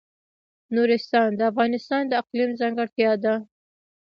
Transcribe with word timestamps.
نورستان 0.75 1.29
د 1.35 1.41
افغانستان 1.51 2.01
د 2.07 2.11
اقلیم 2.21 2.51
ځانګړتیا 2.59 3.11
ده. 3.23 3.35